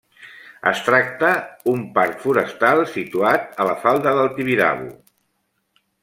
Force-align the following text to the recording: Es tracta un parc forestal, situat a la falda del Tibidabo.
Es 0.69 0.79
tracta 0.85 1.27
un 1.73 1.83
parc 1.97 2.15
forestal, 2.23 2.81
situat 2.93 3.61
a 3.65 3.67
la 3.69 3.75
falda 3.83 4.15
del 4.21 4.31
Tibidabo. 4.39 4.89